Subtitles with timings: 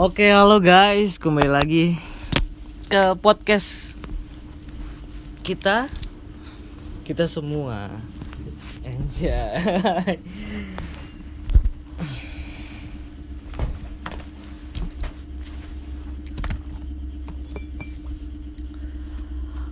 [0.00, 2.00] Oke, halo guys, kembali lagi
[2.88, 4.00] ke podcast
[5.44, 5.84] kita
[7.04, 7.92] kita semua.
[8.88, 10.16] Anjay.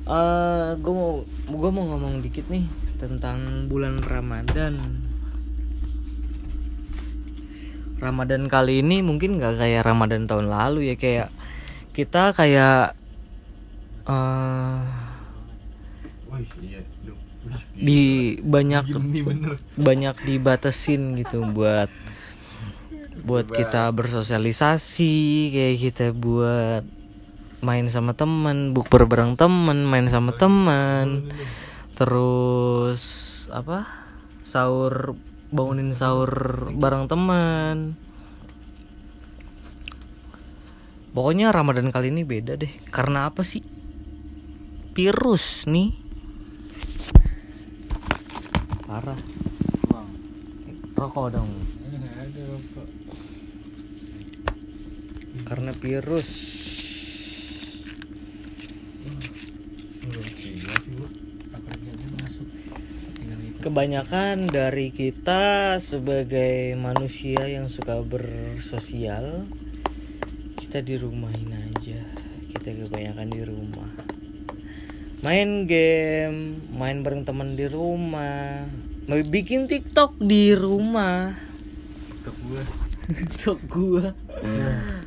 [0.04, 2.68] Eh, gue mau gue mau ngomong dikit nih
[3.00, 5.00] tentang bulan Ramadan.
[8.00, 11.28] Ramadan kali ini mungkin nggak kayak Ramadan tahun lalu ya kayak
[11.92, 12.96] kita kayak.
[14.10, 14.82] Wih,
[17.80, 18.84] di banyak
[19.80, 21.88] banyak dibatasin gitu buat
[23.24, 25.14] buat kita bersosialisasi
[25.52, 26.84] kayak kita buat
[27.60, 31.28] main sama teman bukber bareng teman main sama teman
[31.96, 33.02] terus
[33.52, 33.84] apa
[34.44, 35.16] sahur
[35.50, 36.30] bangunin sahur
[36.74, 37.98] bareng teman.
[41.10, 42.70] Pokoknya ramadan kali ini beda deh.
[42.88, 43.62] Karena apa sih?
[44.94, 45.90] Virus nih.
[48.86, 49.18] Parah.
[50.94, 51.50] Rokok dong.
[55.46, 56.30] Karena virus
[63.60, 69.44] kebanyakan dari kita sebagai manusia yang suka bersosial
[70.56, 72.00] kita di rumahin aja.
[72.56, 73.92] Kita kebanyakan di rumah.
[75.20, 78.64] Main game main bareng teman di rumah
[79.04, 81.36] mau bikin tiktok di rumah.
[82.16, 82.62] TikTok gua.
[83.12, 84.06] tiktok gua.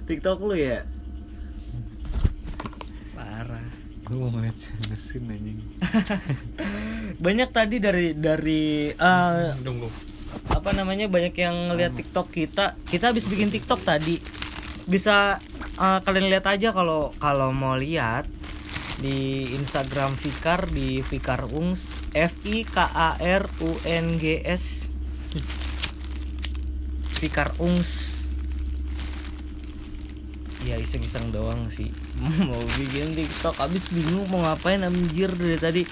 [0.06, 0.86] Tiktok lu ya?
[3.18, 4.60] Parah Gua mau ngeliat
[4.92, 5.60] mesin anjing.
[7.26, 9.94] banyak tadi dari dari eh, Dong, dong.
[10.52, 12.76] apa namanya banyak yang ngeliat TikTok kita.
[12.84, 14.20] Kita habis bikin TikTok tadi.
[14.84, 15.40] Bisa
[15.80, 18.28] eh, kalian lihat aja kalau kalau mau lihat
[19.00, 24.84] di Instagram Fikar di Fikar Ungs F I K A R U N G S.
[27.24, 28.20] Fikar Ungs.
[30.68, 32.03] Ya iseng-iseng doang sih
[32.48, 35.84] mau bikin TikTok habis bingung mau ngapain anjir dari tadi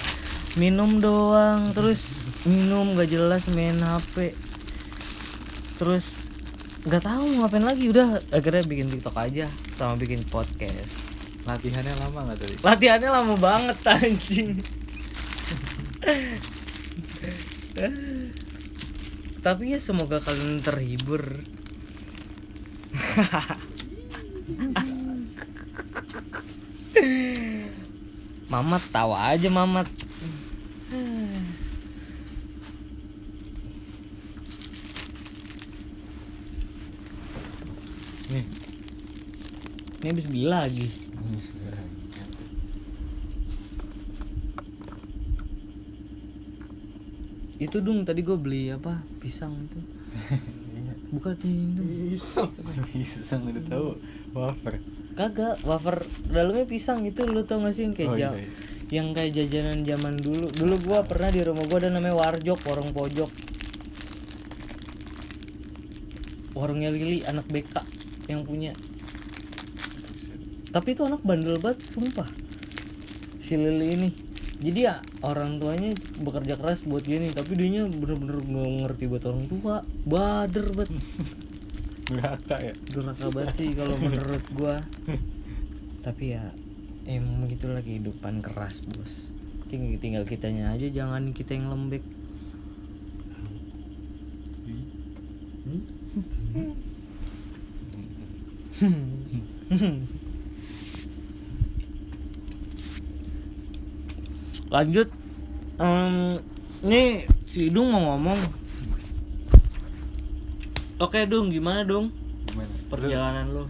[0.56, 2.08] minum doang terus
[2.48, 4.36] minum gak jelas main HP
[5.78, 6.32] terus
[6.82, 11.14] nggak tahu mau ngapain lagi udah akhirnya bikin TikTok aja sama bikin podcast.
[11.42, 12.54] Latihannya lama gak tadi?
[12.62, 14.62] latihannya lama banget anjing.
[19.42, 21.42] Tapi ya semoga kalian terhibur
[28.52, 29.88] Mamat tawa aja Mamat
[38.32, 38.46] Nih.
[40.02, 40.88] Ini habis beli lagi
[47.62, 49.80] Itu dong tadi gue beli apa Pisang itu
[51.12, 51.52] Buka di.
[52.16, 52.56] Pisang.
[52.88, 54.00] Pisang udah tahu.
[54.32, 54.80] Wafer.
[55.12, 58.48] Kagak wafer dalamnya pisang itu lu tau gak sih yang kayak Oh, iya, iya.
[58.92, 60.48] yang kayak jajanan zaman dulu.
[60.50, 63.32] Dulu gua pernah di rumah gua ada namanya warjok warung pojok.
[66.52, 67.76] Warungnya Lili anak BK
[68.28, 68.76] yang punya.
[70.72, 72.28] Tapi itu anak bandel banget sumpah.
[73.40, 74.10] Si Lili ini.
[74.62, 75.90] Jadi ya orang tuanya
[76.22, 79.76] bekerja keras buat gini tapi dia bener-bener nggak ngerti buat orang tua.
[80.06, 80.94] Bader banget
[82.12, 82.74] Neraka ya.
[82.92, 84.78] durhaka banget sih kalau menurut gua.
[86.06, 86.52] Tapi ya
[87.08, 89.32] emang begitulah kehidupan keras bos.
[89.72, 92.04] Tinggal tinggal kitanya aja jangan kita yang lembek.
[104.72, 105.08] Lanjut.
[105.82, 106.38] Em,
[106.86, 108.61] ini si Dung mau ngomong
[111.02, 112.14] oke Dung gimana Dung?
[112.46, 112.70] Gimana?
[112.90, 113.66] perjalanan lo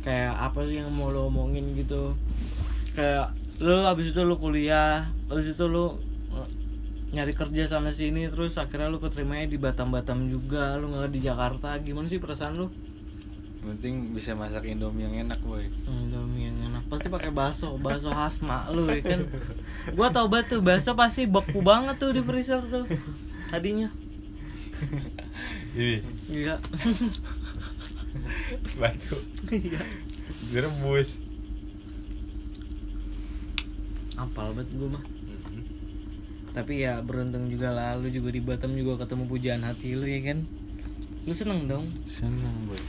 [0.00, 2.16] kayak apa sih yang mau lo omongin gitu?
[2.96, 6.00] Kayak lo abis itu lo kuliah abis itu lo
[6.32, 6.48] eh,
[7.12, 11.20] nyari kerja sana sini terus akhirnya lo keterimanya di Batam Batam juga lo nggak di
[11.20, 11.76] Jakarta.
[11.82, 12.68] Gimana sih perasaan lo
[13.60, 15.68] penting bisa masak Indomie yang enak, boy.
[15.84, 16.80] Indomie yang enak.
[16.88, 19.20] Pasti pakai bakso bakso khas mak lo ya kan?
[19.92, 22.88] Gua tau banget tuh bakso pasti beku banget tuh di freezer tuh
[23.52, 23.92] tadinya.
[25.76, 26.00] Ini
[26.30, 26.54] iya
[28.70, 29.18] sepatu.
[29.50, 29.82] iya
[30.50, 31.18] Direbus.
[34.14, 35.04] apal banget gue mah
[36.50, 40.20] tapi ya beruntung juga lah lu juga di Batam juga ketemu pujaan hati lu ya
[40.22, 40.44] kan
[41.24, 42.80] lu seneng dong Senang, boy.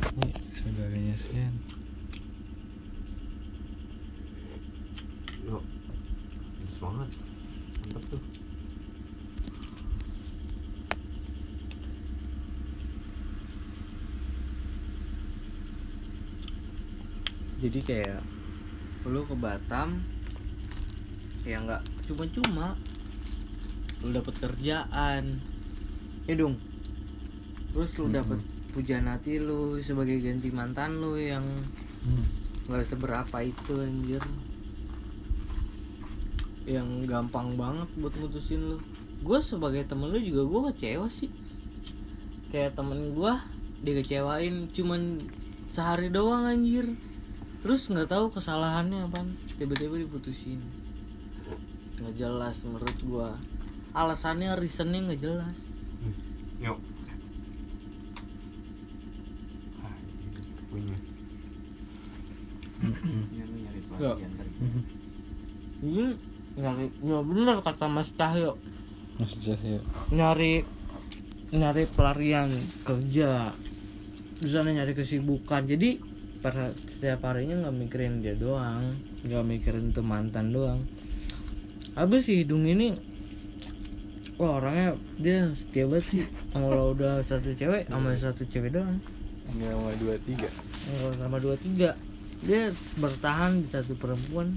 [0.00, 1.54] Ini saudaranya Kasian.
[5.46, 5.62] Yuk.
[6.66, 7.08] Semangat.
[7.84, 8.22] Mantap tuh.
[17.60, 18.20] Jadi kayak
[19.04, 20.00] lu ke Batam
[21.44, 22.76] ya nggak cuma-cuma
[24.00, 25.40] lu dapet kerjaan.
[26.24, 26.56] Ya dong.
[27.72, 28.40] Terus lu dapet
[28.72, 31.44] pujian hati lu sebagai ganti mantan lu yang
[32.00, 32.24] Hmm.
[32.64, 34.24] nggak seberapa itu anjir.
[36.64, 38.76] Yang gampang banget buat mutusin lu.
[39.20, 41.28] Gue sebagai temen lu juga gue kecewa sih.
[42.48, 43.32] Kayak temen gue
[43.84, 45.20] dikecewain cuman
[45.68, 46.96] sehari doang anjir
[47.60, 49.20] terus nggak tahu kesalahannya apa
[49.54, 50.60] tiba-tiba diputusin
[51.96, 53.28] nggak jelas menurut gue
[53.92, 55.58] alasannya reasonnya nggak jelas
[56.00, 56.16] Hmm.
[56.64, 56.80] Yuk.
[59.78, 60.40] Ah, ini
[60.72, 60.96] punya.
[64.00, 64.16] Ya.
[65.80, 66.04] ini
[66.56, 68.56] nyari ya bener kata Mas Cahyo
[69.20, 69.80] Mas Cahyo.
[70.08, 70.64] nyari
[71.52, 72.48] nyari pelarian
[72.80, 73.52] kerja
[74.40, 76.00] bisa nyari kesibukan jadi
[76.40, 80.80] pada setiap harinya nggak mikirin dia doang nggak mikirin tuh mantan doang.
[81.92, 82.96] Habis si hidung ini
[84.40, 86.24] wah orangnya dia setia banget sih.
[86.56, 88.96] Kalau udah satu cewek sama satu cewek doang.
[89.52, 90.48] Enggak sama dua tiga.
[90.88, 91.90] kalau sama dua tiga.
[92.40, 94.56] Dia bertahan di satu perempuan.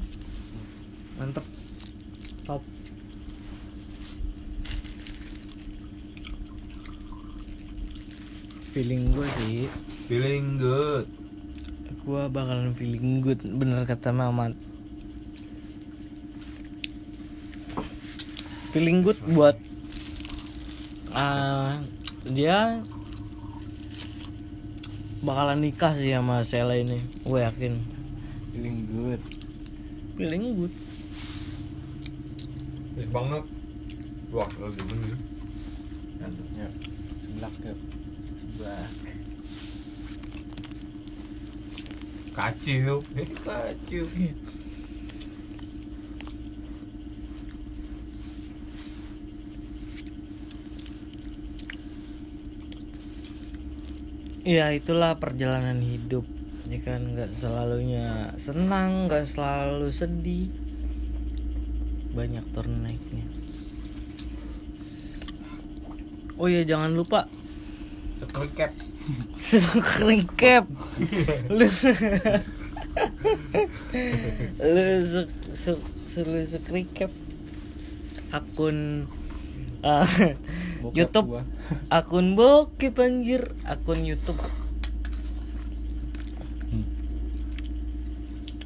[1.20, 1.44] Mantep.
[2.48, 2.64] Top.
[8.72, 9.68] Feeling gue sih.
[10.08, 11.23] Feeling good.
[12.04, 14.52] Gue bakalan feeling good bener kata Mamat
[18.76, 19.56] feeling good buat
[21.16, 21.80] ah
[22.28, 22.84] dia
[25.24, 27.74] bakalan nikah sih sama Sela ini gue yakin
[28.54, 29.22] Feeling good.
[30.20, 30.74] feeling good
[32.94, 33.44] Baik banget.
[34.30, 35.18] Wah, lagi bener.
[36.54, 36.70] Ya.
[37.26, 37.80] Seblak yuk.
[42.34, 42.98] Kacau.
[43.14, 44.06] Eh, kacau.
[54.44, 56.28] Iya itulah perjalanan hidup
[56.74, 60.50] ya kan nggak selalunya senang nggak selalu sedih
[62.18, 63.26] banyak turun naiknya
[66.40, 67.30] oh iya jangan lupa
[68.24, 68.83] Recap.
[70.08, 70.64] Recap
[71.52, 71.68] lu
[74.64, 74.84] lu
[76.24, 77.12] lu recap
[78.32, 79.10] akun
[80.84, 81.28] Bokap YouTube.
[81.40, 81.44] gua.
[81.92, 84.40] akun bokep anjir akun YouTube.
[86.72, 86.88] Hmm.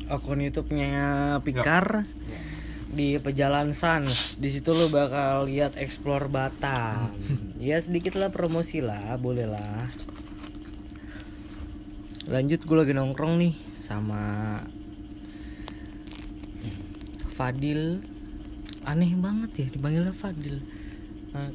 [0.09, 2.05] akun YouTube-nya Pikar.
[2.87, 4.37] Di Pejalan Sans.
[4.41, 7.13] Di situ lo bakal lihat explore Batam.
[7.61, 9.17] Ya sedikit lah promosi lah.
[9.21, 9.85] Boleh lah
[12.27, 14.19] lanjut gue lagi nongkrong nih sama
[17.31, 18.03] Fadil
[18.83, 20.59] aneh banget ya dipanggilnya Fadil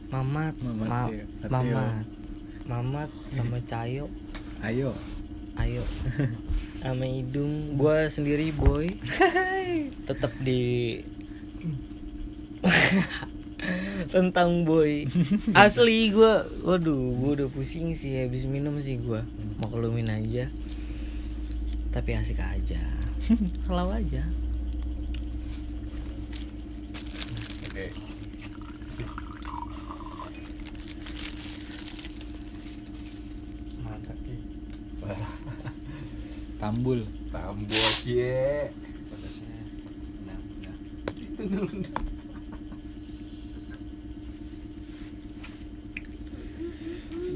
[0.08, 1.10] Mamat Mamat, Ma-.
[1.10, 1.24] Fatio.
[1.52, 2.06] Mamat
[2.64, 4.08] Mamat sama Cayo
[4.64, 4.96] Ayo.
[5.60, 5.84] ayo
[6.80, 8.88] sama hidung gue sendiri boy
[10.08, 11.02] tetap di
[14.10, 15.06] tentang boy
[15.54, 16.32] asli gue
[16.66, 19.22] waduh gue udah pusing sih habis minum sih gue
[19.62, 20.50] maklumin aja
[21.94, 22.82] tapi asik aja
[23.66, 24.24] selalu aja
[27.72, 27.88] Oke.
[33.80, 34.40] Mantap sih.
[36.60, 37.00] Tambul.
[37.32, 38.68] Tambos ye.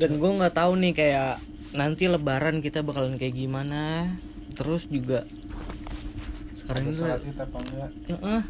[0.07, 4.15] Dan gue nggak tahu nih kayak nanti lebaran kita bakalan kayak gimana
[4.55, 5.27] terus juga
[6.55, 7.91] sekarang Ada ini sholat kita apa enggak?
[8.07, 8.45] Ya, Hah?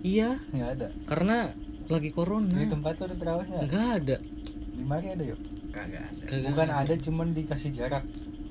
[0.00, 0.86] iya Enggak ada.
[1.04, 1.36] karena
[1.86, 3.62] lagi corona Di tempat tuh ada terawih enggak?
[3.66, 4.16] nggak ada
[4.72, 5.40] Di mari ada yuk.
[5.68, 6.22] Kagak ada.
[6.24, 8.04] Kagak Bukan ada cuman dikasih jarak.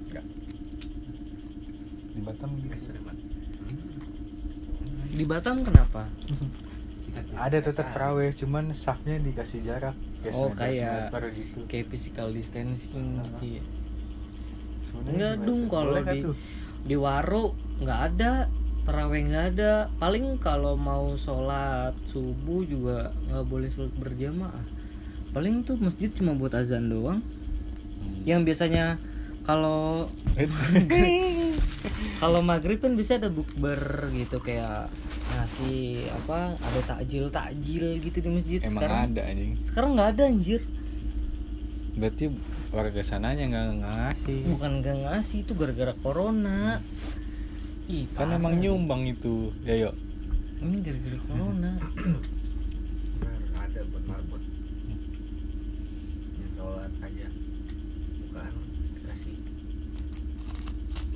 [0.05, 0.25] Enggak.
[2.11, 2.77] Di Batam gitu.
[5.11, 6.07] di Batam kenapa
[7.33, 9.95] Ada tetap terawih cuman safnya dikasih jarak.
[10.19, 11.59] Kayak Oh, 19 kayak- gitu.
[11.65, 13.63] kayak physical distancing gitu ya
[14.93, 16.35] Enggak gimana dong kalau nggak di tuh?
[16.83, 17.45] di Waru
[17.79, 18.31] nggak ada
[18.81, 24.65] terawih nggak ada paling kalau mau sholat subuh juga nggak boleh sholat berjamaah
[25.31, 28.21] paling tuh masjid cuma buat azan doang Hmm.
[28.23, 28.99] yang biasanya
[29.41, 30.05] kalau
[32.21, 33.79] kalau maghrib kan bisa ada bukber
[34.11, 34.89] gitu kayak
[35.31, 38.99] ngasih apa ada takjil takjil gitu di masjid emang sekarang.
[39.07, 39.51] ada anjing.
[39.63, 40.61] Sekarang nggak ada anjir.
[41.95, 42.25] Berarti
[42.71, 44.39] warga sananya nggak ngasih.
[44.55, 46.79] Bukan gak ngasih itu gara-gara corona.
[47.91, 48.39] Ih, kan parah.
[48.39, 49.51] emang nyumbang itu.
[49.67, 49.95] Ya yuk.
[50.63, 51.71] Ini gara-gara corona.
[53.19, 54.43] Bener, ada buat marbot
[56.39, 57.27] yang sholat aja.
[58.23, 58.53] Bukan
[58.95, 59.35] dikasih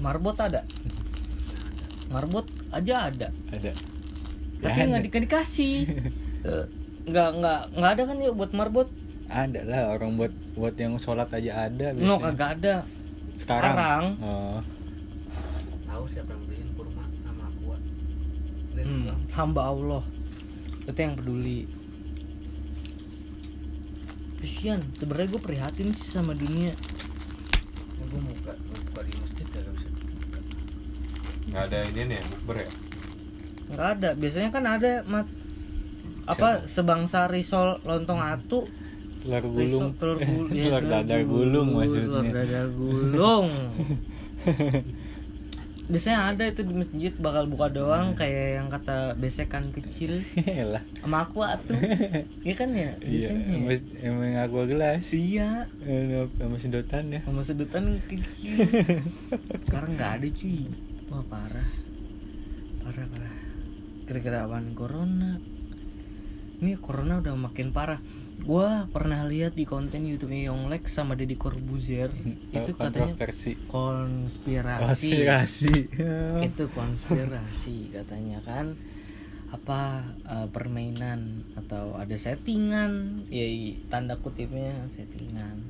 [0.04, 0.62] marbot ada.
[2.12, 2.46] Marbot
[2.76, 3.30] aja ada.
[3.50, 3.95] Ada
[4.58, 5.76] tapi Ya, nggak di- nggak dikasih.
[7.06, 8.90] Nggak nggak nggak ada kan yuk buat marbot?
[9.26, 12.26] Ada lah orang buat buat yang sholat aja ada no biasanya.
[12.28, 12.76] kagak ada.
[13.36, 13.74] Sekarang?
[13.74, 14.04] Sekarang.
[14.20, 14.58] oh.
[15.86, 17.64] tahu siapa yang beliin kurma sama aku
[18.76, 20.04] Hmm, hamba Allah.
[20.84, 21.66] Itu yang peduli.
[24.38, 26.70] Kesian sebenarnya gue prihatin sih sama dunia.
[26.72, 26.78] "Ya,
[28.12, 30.40] mau buka mau buka di masjid ya gak bisa buka."
[31.46, 32.70] nggak ada ini nih bukber ya
[33.72, 34.10] nggak ada.
[34.14, 35.28] Biasanya kan ada mat.
[36.26, 38.66] Apa sebangsa risol lontong atu?
[39.26, 39.98] Telur risol gulung.
[39.98, 42.32] telur gulung ya, telur dadar gulung telur maksudnya.
[42.34, 43.50] dadar gulung.
[45.86, 50.18] Biasanya ada itu di masjid bakal buka doang kayak yang kata besekan kecil.
[50.74, 51.78] Lah sama aku atuh
[52.42, 52.98] iya kan ya?
[53.06, 53.54] Iya biasanya.
[53.54, 55.14] emang, emang aqua gelas.
[55.14, 55.70] Iya.
[56.42, 57.22] Sama sedotan ya.
[57.22, 58.66] Sama sedotan kecil.
[59.70, 60.66] Sekarang nggak ada cuy.
[61.14, 61.70] Wah parah.
[62.82, 63.45] Parah parah
[64.06, 65.42] gara-gara apaan corona.
[66.62, 68.00] Ini corona udah makin parah.
[68.46, 72.14] Gua pernah lihat di konten YouTube Yonglek sama Deddy Corbuzier.
[72.54, 74.86] Itu katanya versi konspirasi.
[74.86, 75.74] Konspirasi.
[76.46, 78.78] Itu konspirasi katanya kan.
[79.50, 83.26] Apa eh, permainan atau ada settingan.
[83.34, 83.48] Ya
[83.90, 85.66] tanda kutipnya settingan.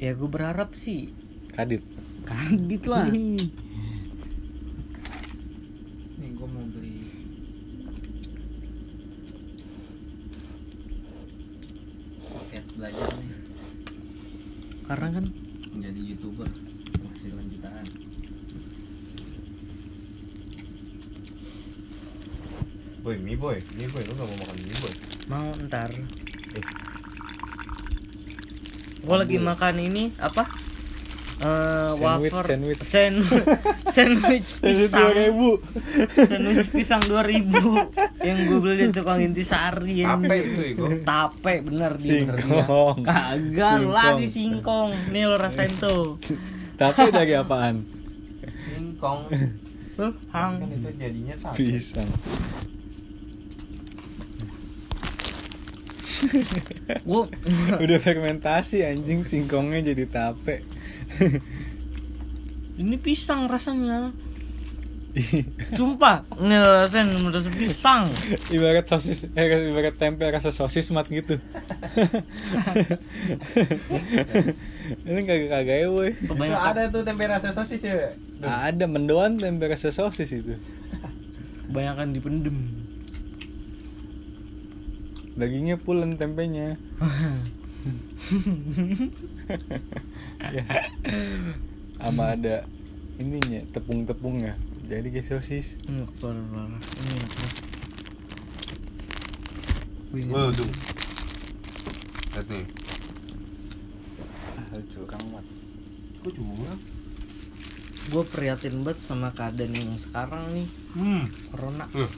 [0.00, 1.12] Ya gue berharap sih
[1.52, 1.84] kadit.
[2.24, 3.08] Kadit lah
[6.40, 7.04] gua mau beli.
[12.24, 13.32] Paket belajar nih.
[14.88, 15.24] Karena kan
[15.76, 16.48] menjadi youtuber
[17.04, 17.84] masih lanjutan.
[23.04, 24.94] Boy mie boy mie boy lu gak mau makan mie boy?
[25.28, 25.92] Mau ntar.
[26.56, 26.64] Eh.
[29.00, 30.44] gue lagi makan ini apa
[31.40, 31.46] Eh
[31.96, 32.44] Sandwich, wafer.
[32.44, 32.82] sandwich.
[32.84, 33.24] Sand-
[33.96, 35.08] sandwich pisang.
[35.10, 35.50] ribu.
[36.20, 37.48] Sandwich pisang 2000
[38.20, 40.44] yang gue beli di tukang intisari Tape anjir.
[40.46, 40.84] itu, Igo.
[41.00, 42.28] tape bener dia.
[42.28, 42.96] Singkong.
[43.00, 43.40] kagak
[43.74, 43.88] Singkong.
[43.88, 44.90] lagi singkong.
[45.08, 46.20] nih lo rasain tuh
[46.76, 47.88] tapi dari apaan?
[48.66, 49.20] Singkong.
[49.94, 50.52] Tuh hang.
[50.58, 51.56] Kan itu jadinya tape.
[51.56, 52.08] Pisang.
[57.02, 57.22] Gue
[57.84, 59.24] udah fermentasi anjing.
[59.24, 60.60] Singkongnya jadi tape
[62.80, 64.12] ini pisang rasanya.
[65.78, 68.06] Sumpah ini lo rasain udah pisang.
[68.46, 71.42] Ibarat sosis eh ibarat tempe rasa sosis mat gitu.
[74.90, 75.88] Ini kagak kagak ya
[76.26, 78.14] kebanyakan ada tuh tempe rasa sosis ya?
[78.42, 80.54] Ada mendoan tempe rasa sosis itu.
[81.66, 82.58] Kebanyakan dipendem.
[85.34, 86.74] Dagingnya pulen tempenya.
[86.74, 86.76] ya.
[92.00, 92.64] sama ada
[93.16, 97.32] ininya tepung-tepungnya jadi kayak sosis ini parah parah ini enak
[100.10, 100.66] Wow, tuh.
[102.30, 102.66] Lihat nih.
[104.58, 105.46] ah curang mat
[106.18, 106.80] Kok curang?
[108.02, 111.30] gue prihatin banget sama keadaan yang sekarang nih Hmm.
[111.46, 112.10] corona Uh.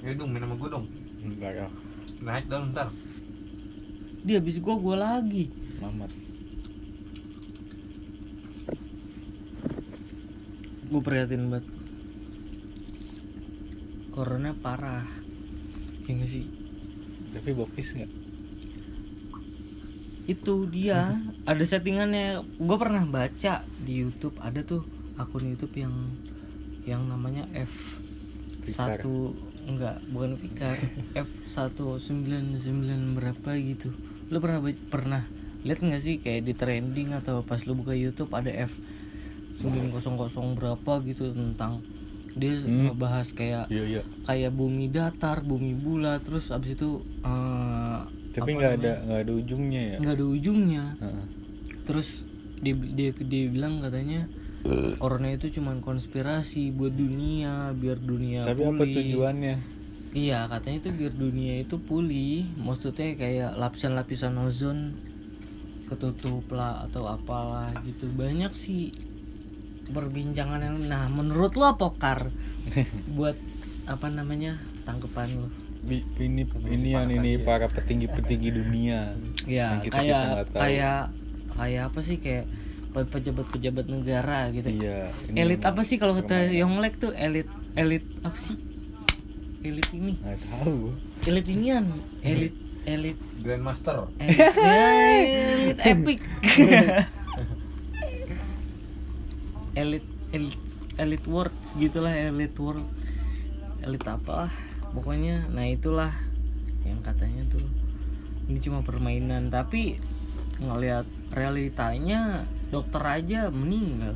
[0.00, 0.86] Ya dong, main sama gue dong.
[1.20, 1.68] enggak ya
[2.18, 2.88] Naik dong ntar.
[4.26, 5.44] Dia habis gue gue lagi.
[5.80, 6.30] Mamat
[10.90, 11.66] gue prihatin banget.
[14.10, 15.06] Corona parah.
[16.10, 16.44] Ya nggak sih?
[17.30, 18.12] Tapi bokis nggak?
[20.26, 21.22] Itu dia.
[21.46, 22.42] Ada settingannya.
[22.58, 24.82] Gue pernah baca di YouTube ada tuh
[25.14, 25.94] akun YouTube yang
[26.88, 28.02] yang namanya F
[28.66, 30.76] satu enggak bukan Fikar
[31.26, 32.56] F 199
[33.16, 33.90] berapa gitu.
[34.28, 35.22] Lu pernah pernah
[35.60, 38.72] lihat nggak sih kayak di trending atau pas lu buka YouTube ada F
[39.52, 40.00] 900
[40.56, 41.84] berapa gitu tentang
[42.30, 42.94] dia Hmm.
[42.94, 44.02] ngebahas kayak iya iya.
[44.22, 47.98] kayak bumi datar bumi bulat terus abis itu eh,
[48.30, 49.96] tapi nggak ada nggak ada ujungnya ya?
[49.98, 50.84] Nggak ada ujungnya.
[51.02, 51.24] Heeh.
[51.82, 52.22] terus
[52.62, 54.30] dia dia dia bilang katanya
[54.96, 58.94] corona itu cuman konspirasi buat dunia biar dunia tapi apa pulih.
[58.94, 59.56] tujuannya?
[60.10, 62.44] Iya katanya itu biar dunia itu pulih.
[62.56, 64.98] Maksudnya kayak lapisan-lapisan ozon
[65.86, 68.06] Ketutup lah atau apalah gitu.
[68.08, 68.94] Banyak sih
[69.88, 72.20] perbincangan yang Nah menurut lo apa Kar?
[73.16, 73.34] Buat
[73.86, 74.54] apa namanya?
[74.82, 75.48] Tangkepan lo.
[75.80, 79.16] Bi- ini ini yang ini para petinggi-petinggi dunia
[79.48, 81.00] Ya Yang kita- kita kayak kayak
[81.50, 82.16] kayak apa sih?
[82.20, 82.44] Kayak
[82.90, 84.68] pejabat-pejabat negara gitu.
[84.70, 87.46] Iya Elit apa sih kalau kata Yonglek tuh elit
[87.78, 88.58] elit apa sih?
[89.62, 90.18] Elit ini.
[90.18, 90.90] Nggak tahu.
[91.30, 91.86] Elit inian.
[92.24, 92.56] Elit
[92.88, 93.18] elit.
[93.44, 94.10] Grandmaster.
[94.18, 96.20] Elit, ya, elit epic.
[99.80, 100.04] Elit
[100.34, 100.58] elit
[100.98, 102.82] elit words gitulah elit word
[103.86, 104.52] elit apa lah
[104.92, 106.12] pokoknya nah itulah
[106.84, 107.64] yang katanya tuh
[108.50, 109.46] ini cuma permainan.
[109.46, 109.94] Tapi
[110.58, 114.14] ngelihat realitanya dokter aja meninggal.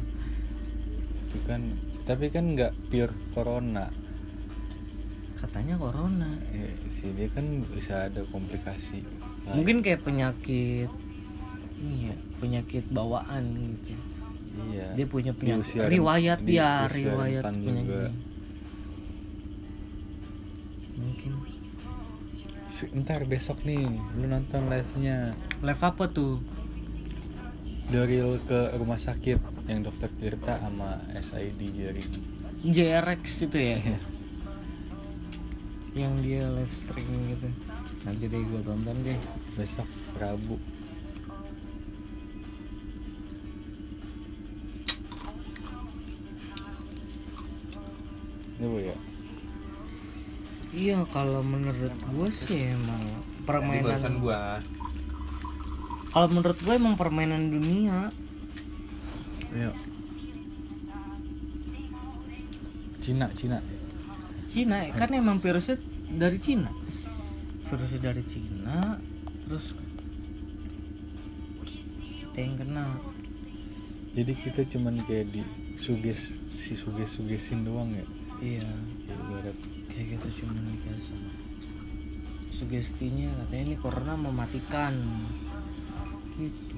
[1.29, 1.63] Itu kan
[2.07, 3.91] tapi kan nggak pure corona.
[5.39, 6.31] Katanya corona.
[6.55, 9.05] Eh, sih dia kan bisa ada komplikasi.
[9.45, 10.89] Nah, mungkin kayak penyakit
[11.85, 13.93] ini ya penyakit bawaan gitu.
[14.71, 14.87] Iya.
[14.95, 18.03] Dia punya Di penyakit usia riwayat di ya usia riwayat penyakit juga.
[21.03, 21.33] mungkin.
[23.03, 23.87] Ntar besok nih
[24.19, 26.39] lu nonton live nya live apa tuh
[27.93, 29.39] Doril ke rumah sakit
[29.69, 32.13] yang dokter Tirta sama SID Jaring
[32.65, 33.79] JRX itu ya?
[35.93, 37.49] Yang dia live streaming gitu.
[38.09, 39.21] Nanti deh gue tonton deh.
[39.55, 40.57] Besok Rabu.
[48.55, 48.97] Ini bu ya?
[50.75, 53.05] Iya kalau menurut gue sih emang
[53.45, 54.59] permainan gua
[56.15, 58.07] kalau menurut gue emang permainan dunia.
[59.51, 59.75] Ayo.
[63.03, 63.59] Cina Cina.
[64.47, 65.75] Cina kan emang virusnya
[66.15, 66.71] dari Cina.
[67.67, 68.95] Virusnya dari Cina
[69.43, 69.75] terus
[72.23, 72.87] kita yang kena.
[74.15, 75.43] Jadi kita cuman kayak di
[75.75, 78.07] suges si suges sugesin doang ya?
[78.39, 78.71] Iya.
[79.03, 79.57] Kayak ibarat.
[79.91, 81.15] Kayak gitu cuma biasa.
[82.55, 84.95] Sugestinya katanya ini corona mematikan
[86.39, 86.75] gitu.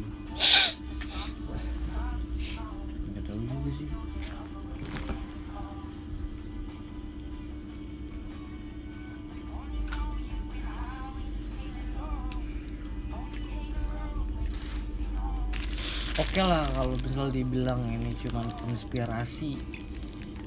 [16.16, 19.57] Oke lah kalau misal dibilang ini cuma konspirasi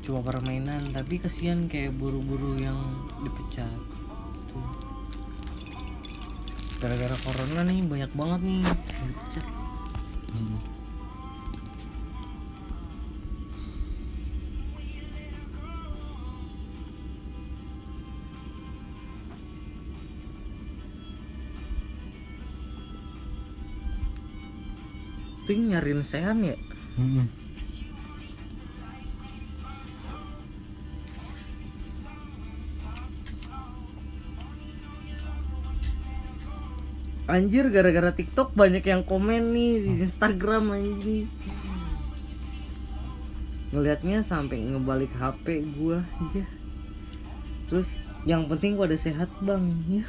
[0.06, 2.78] cuma permainan tapi kasihan kayak buru-buru yang
[3.22, 3.99] dipecat
[6.80, 8.63] gara-gara corona nih banyak banget nih
[10.30, 10.58] Hmm.
[25.44, 26.56] itu nyariin sehan ya
[27.00, 27.26] Hmm.
[37.30, 41.30] Anjir gara-gara TikTok banyak yang komen nih di Instagram anjir
[43.70, 46.02] ngelihatnya sampai ngebalik HP gua
[46.34, 46.46] ya
[47.70, 47.86] terus
[48.26, 49.63] yang penting gua ada sehat bang.
[49.94, 50.04] Ya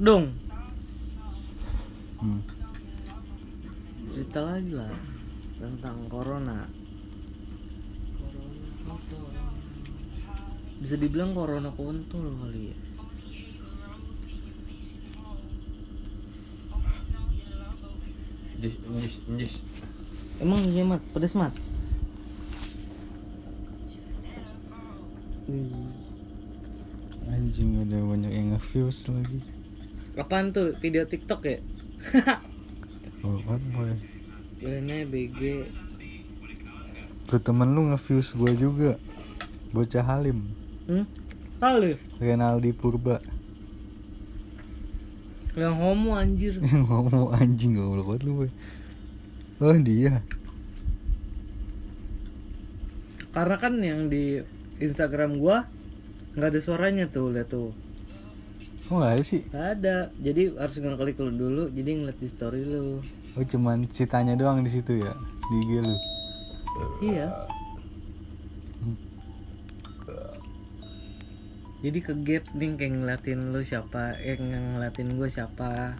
[0.00, 0.32] dong
[2.20, 2.40] Hmm.
[4.12, 4.92] cerita lagi lah
[5.56, 6.68] tentang corona
[10.80, 12.76] bisa dibilang corona kontol kali ya.
[20.40, 21.00] Emang iya mat?
[21.12, 21.52] Pedes mat?
[27.28, 29.40] Anjing ada banyak yang nge-views lagi.
[30.16, 30.76] Apaan tuh?
[30.80, 31.60] Video TikTok ya?
[33.20, 33.92] Oh, boy
[34.60, 35.64] ini BG
[37.24, 39.00] tuh temen lu nge-views gua juga.
[39.72, 40.59] Bocah Halim
[40.90, 41.04] hmm?
[41.62, 43.22] Kali Renaldi Purba.
[45.54, 46.54] Yang homo anjir.
[46.88, 48.50] Ngomong anjing goblok banget lu boy.
[49.60, 50.24] Oh dia.
[53.30, 54.42] Karena kan yang di
[54.82, 55.68] Instagram gua
[56.34, 57.70] nggak ada suaranya tuh lihat tuh.
[58.88, 59.44] Oh nggak ada sih.
[59.52, 59.96] Nggak ada.
[60.18, 63.04] Jadi harus ngeklik lu dulu jadi ngeliat di story lu.
[63.38, 65.12] Oh cuman citanya doang di situ ya
[65.50, 65.96] di IG lu.
[67.04, 67.28] Iya
[71.80, 75.96] jadi ke gap nih kayak ngeliatin lu siapa eh ngeliatin gue siapa.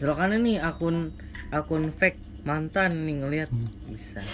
[0.00, 1.12] Kalau kan nih akun
[1.52, 2.16] akun fake
[2.48, 3.52] mantan nih ngelihat
[3.84, 4.24] bisa.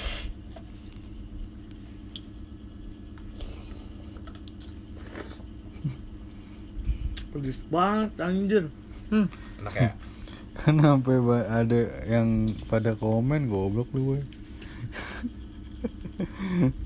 [7.35, 8.71] Pedes banget anjir.
[9.11, 9.27] Hmm.
[9.59, 9.91] enak ya?
[10.55, 14.23] Kan sampai ba- ada yang pada komen goblok lu boy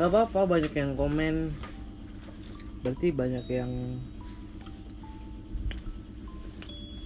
[0.00, 1.52] nggak apa-apa banyak yang komen.
[2.80, 3.68] Berarti banyak yang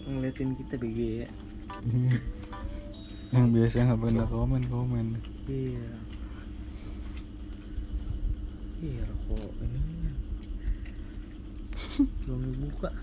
[0.06, 1.28] ngeliatin kita BG ya?
[3.34, 5.06] Yang biasa nggak pernah komen komen.
[5.50, 5.90] Iya.
[8.78, 9.82] Iya rokok ini.
[12.22, 12.94] Belum dibuka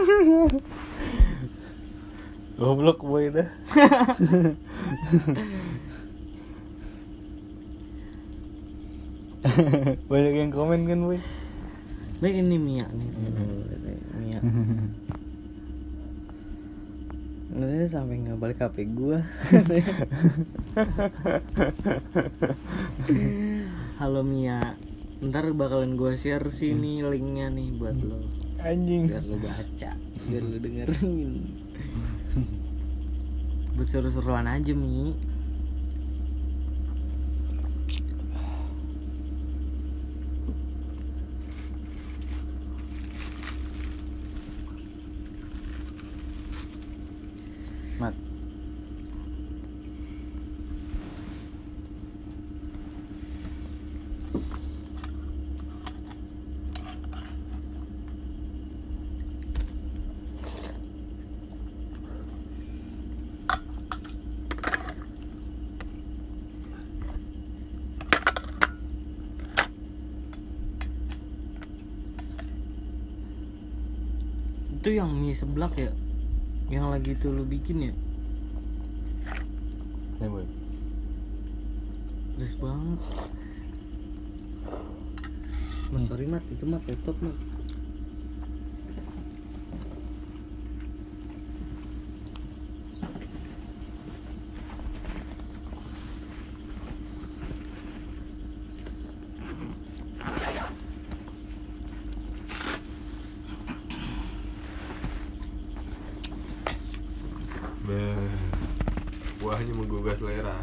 [2.60, 3.48] goblok boy dah.
[10.10, 11.18] Banyak yang komen kan boy?
[12.20, 13.08] Baik ini Mia nih.
[14.20, 14.40] Mia.
[17.50, 19.20] Nanti sampai nggak balik HP gua.
[24.00, 24.76] Halo Mia.
[25.20, 29.08] Ntar bakalan gua share sini linknya nih buat lo anjing.
[29.08, 29.90] Biar lo baca
[30.28, 31.32] Biar lo dengerin.
[33.74, 35.16] Buat seru-seruan aja Mi
[74.80, 75.92] Itu yang mie seblak ya?
[76.72, 77.94] Yang lagi tuh lu bikin ya?
[80.24, 80.48] Ya boy.
[82.40, 83.00] Pedes banget.
[85.92, 86.40] Mat sorry mat.
[86.48, 87.36] Itu mat laptop mat
[109.60, 110.56] buahnya menggugah selera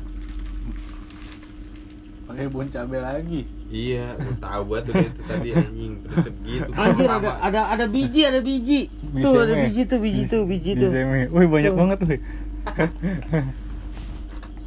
[2.25, 7.29] pakai bon cabe lagi iya tahu buat tuh itu tadi anjing pedes segitu Anjir ada
[7.39, 8.89] ada ada biji ada biji.
[8.89, 10.89] Biji tuh ada biji tuh biji tuh biji tuh.
[10.89, 11.29] Seme.
[11.29, 11.77] Wih banyak Tuh.
[11.77, 12.09] banget tuh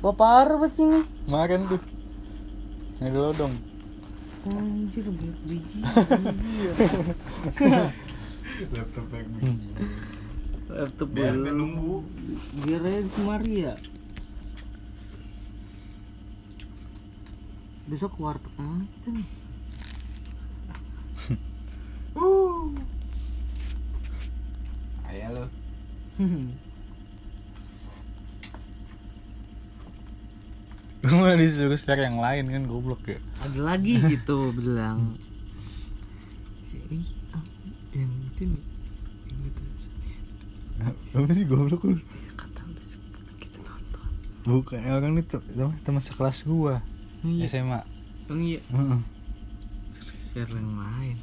[0.01, 1.01] Wah parah banget ini.
[1.27, 1.81] makan tuh
[3.03, 3.55] yang dulu dong
[4.47, 5.79] Anjir banyak biji.
[8.71, 9.29] laptop yang
[10.71, 11.51] Laptop biar belum.
[11.59, 11.95] nunggu
[12.63, 13.75] Biar kemari ya.
[17.91, 19.27] Besok ke warteg mana kita nih?
[25.11, 25.45] ayo lo
[31.11, 35.17] malah disuruh share yang lain kan goblok ya Ada lagi gitu bilang.
[36.63, 36.77] Si
[37.35, 37.43] ah,
[37.97, 38.63] yang itu nih.
[39.33, 39.63] Yang itu
[41.17, 41.99] Apa sih goblok lu?
[42.39, 42.79] kata lu
[43.43, 44.07] kita nonton.
[44.47, 45.41] Bukan orang itu
[45.83, 46.79] teman sekelas gua
[47.25, 47.45] Iya.
[47.49, 47.81] SMA.
[48.31, 48.61] Oh iya.
[50.33, 51.17] Yang lain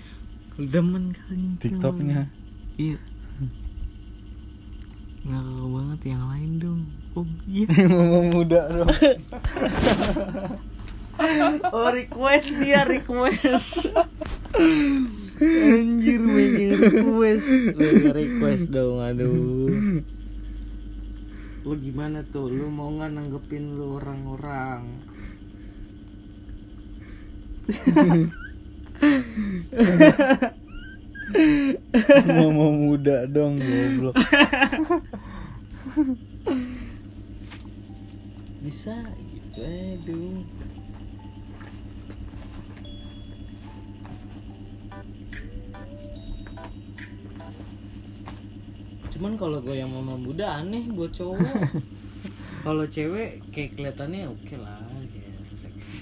[0.72, 1.54] demen kali.
[1.62, 2.26] TikToknya.
[2.74, 2.98] iya
[5.28, 6.80] ngakak banget yang lain dong
[7.12, 8.88] oh iya Ngomong muda dong.
[11.74, 13.42] oh request dia request
[15.38, 20.00] anjir making request lu request dong aduh
[21.66, 24.86] lu gimana tuh lu mau nggak nanggepin lu orang-orang
[32.24, 34.16] Ngomong muda dong goblok.
[38.64, 40.40] bisa gitu aduh.
[49.12, 51.40] Cuman kalau gue yang mama muda aneh buat cowok.
[52.68, 54.76] Kalau cewek kayak kelihatannya oke lah
[55.08, 55.98] kayak seksi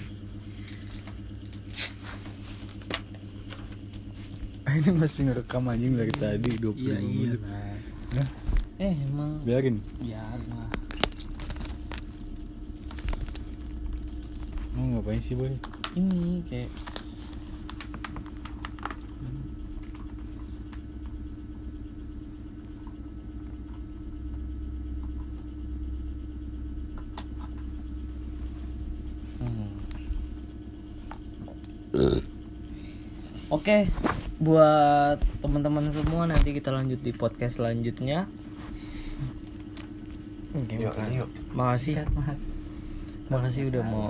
[4.77, 7.01] ini masih ngerekam anjing dari tadi 25 Iya, iya.
[7.01, 7.41] menit.
[8.13, 8.27] Nah,
[8.77, 9.81] Eh emang biarin.
[9.97, 10.69] biarin lah.
[14.71, 15.57] Mau ngapain sih, Boy?
[15.93, 16.69] Ini kayak
[31.93, 32.19] Hmm.
[33.49, 33.87] Oke,
[34.37, 38.29] buat teman-teman semua nanti kita lanjut di podcast selanjutnya.
[40.53, 41.15] Oke, Yuk, makasih.
[41.17, 41.29] yuk.
[41.53, 41.95] Makasih.
[43.27, 44.09] Makasih udah mau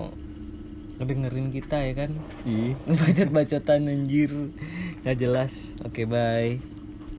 [1.01, 2.11] ngedengerin kita ya kan.
[2.45, 2.75] Ih.
[3.01, 4.31] Bacot-bacotan anjir.
[5.03, 5.75] Nggak jelas.
[5.83, 6.76] Oke, bye.